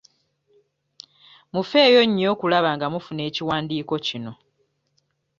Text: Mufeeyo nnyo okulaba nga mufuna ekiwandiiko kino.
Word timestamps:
Mufeeyo 1.53 2.01
nnyo 2.07 2.27
okulaba 2.33 2.69
nga 2.75 2.87
mufuna 2.93 3.21
ekiwandiiko 3.29 3.95
kino. 4.05 4.31